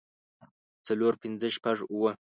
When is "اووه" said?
1.91-2.11